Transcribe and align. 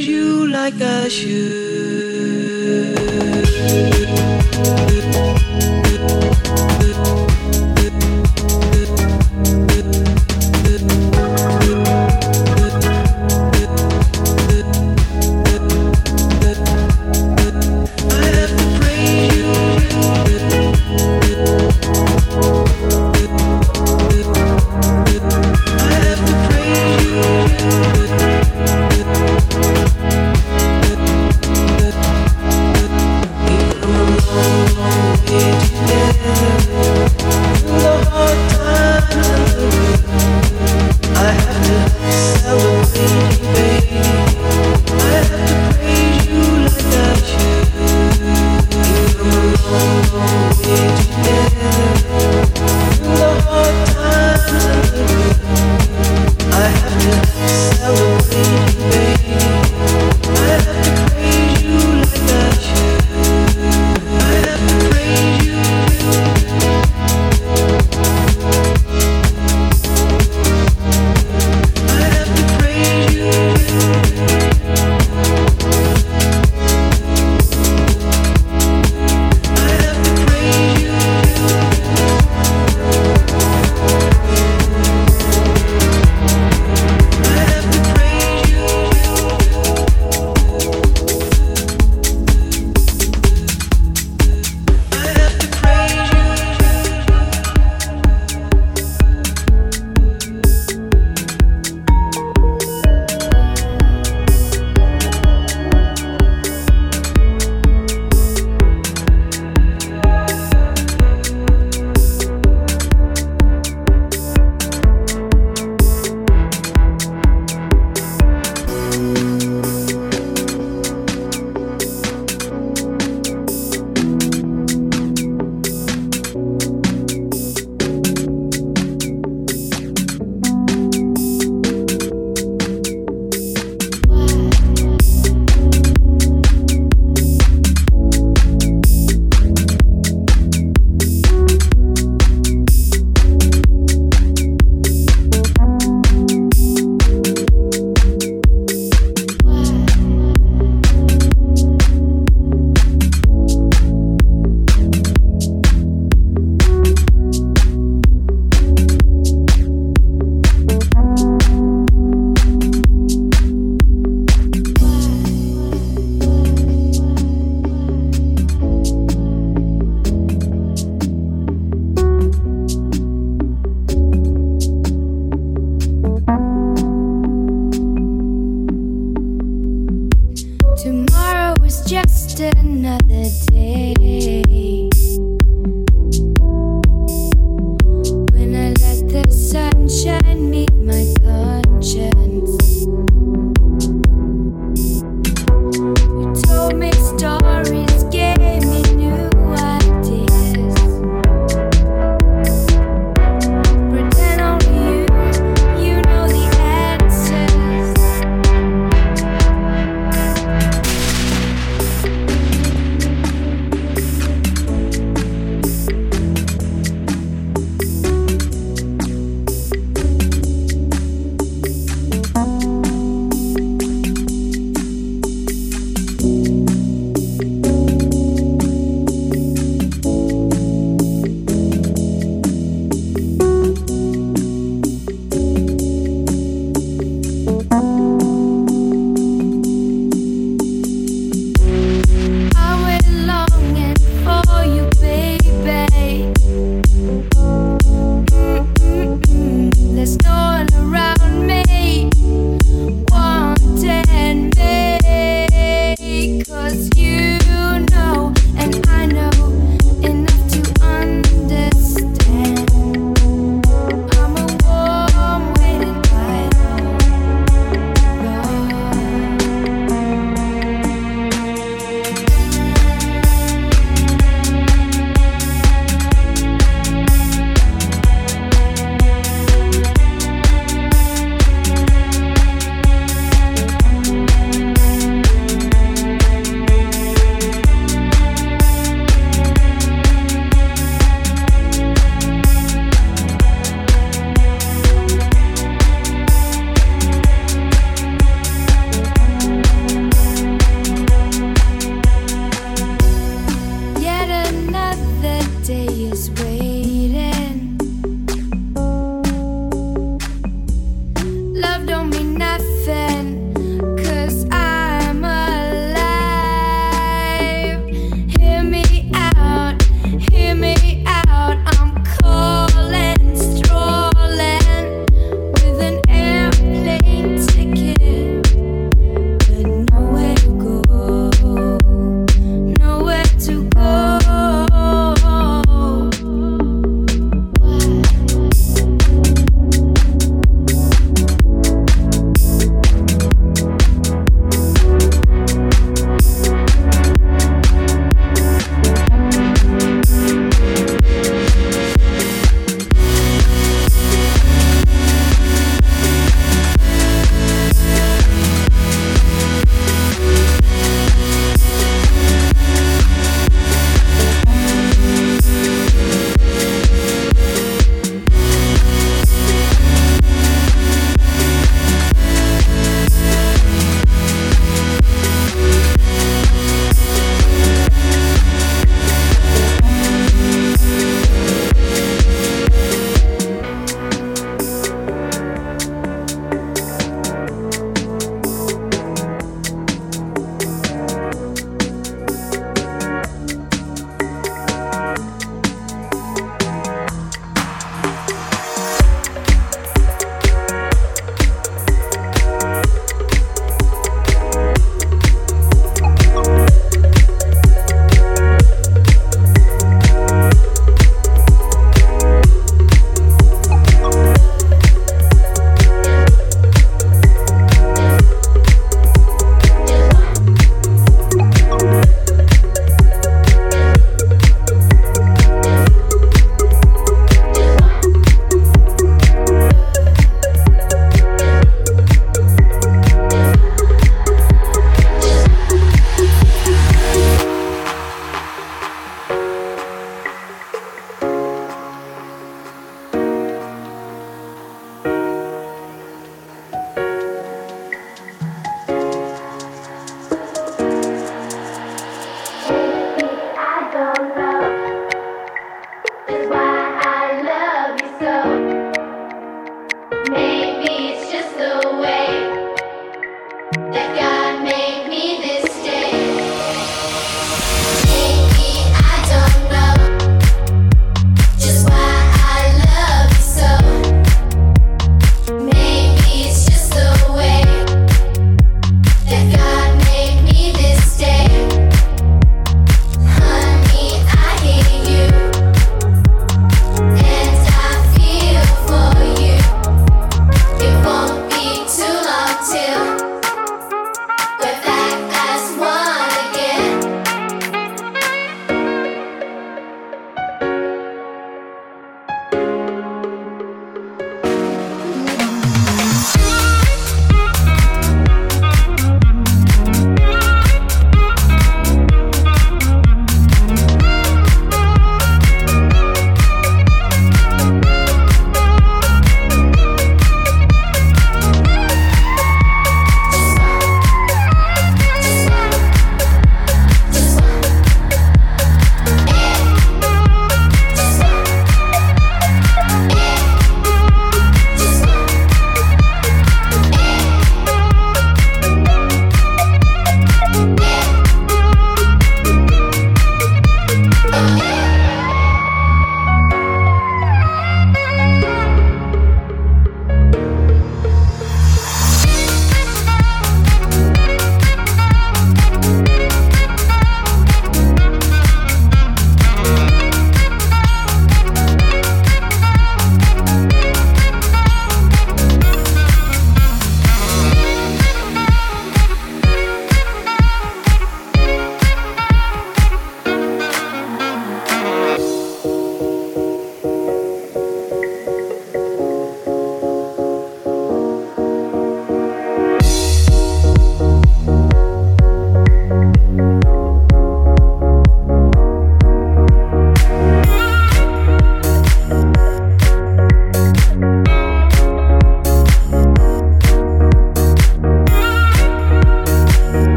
treat 0.00 0.08
you 0.08 0.46
like 0.46 0.80
I 0.80 1.08
should. 1.08 1.58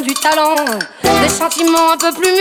Du 0.00 0.14
talent, 0.14 0.54
des 1.22 1.28
sentiments 1.28 1.92
un 1.92 1.96
peu 1.96 2.12
plus 2.12 2.33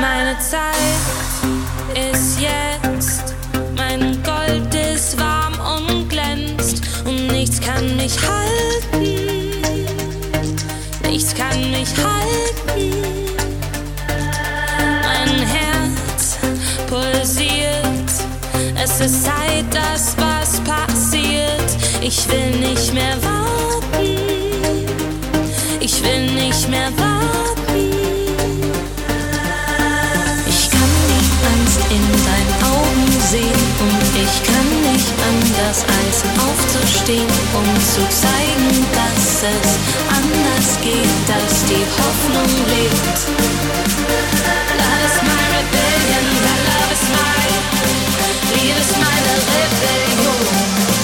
Meine 0.00 0.38
Zeit 0.38 0.74
ist 2.12 2.38
jetzt, 2.38 3.34
mein 3.76 4.22
Gold 4.22 4.74
ist 4.74 5.18
warm 5.18 5.54
und 5.74 6.08
glänzt 6.10 6.82
und 7.06 7.28
nichts 7.28 7.58
kann 7.60 7.96
mich 7.96 8.14
halten, 8.20 9.62
nichts 11.08 11.34
kann 11.34 11.70
mich 11.70 11.88
halten. 11.96 12.94
Mein 15.02 15.46
Herz 15.46 16.36
pulsiert, 16.88 18.10
es 18.82 19.00
ist 19.00 19.24
Zeit, 19.24 19.64
dass 19.72 20.14
was 20.18 20.60
passiert. 20.60 21.70
Ich 22.02 22.28
will 22.28 22.50
nicht 22.68 22.92
mehr 22.92 23.16
warten, 23.22 24.18
ich 25.80 26.02
will 26.02 26.32
nicht 26.32 26.68
mehr 26.68 26.90
warten. 26.98 27.15
Die 31.76 31.82
Angst 31.82 31.90
in 31.90 32.02
deinen 32.24 32.54
Augen 32.74 33.20
sehen 33.20 33.62
und 33.80 34.02
ich 34.14 34.42
kann 34.42 34.92
nicht 34.92 35.12
anders 35.28 35.84
als 35.98 36.24
aufzustehen, 36.44 37.28
um 37.54 37.64
zu 37.80 38.00
zeigen, 38.08 38.86
dass 38.92 39.42
es 39.42 39.78
anders 40.08 40.78
geht, 40.80 41.16
dass 41.26 41.64
die 41.64 41.84
Hoffnung 41.98 42.50
lebt. 42.68 43.18
Love 44.76 45.04
is 45.04 45.22
my 45.22 45.44
rebellion, 45.56 46.26
love 46.66 46.92
is 46.92 47.04
my, 47.14 47.46
Liebe 48.54 48.80
ist 48.80 48.92
meine 48.92 49.34
Rebellion. 49.54 50.95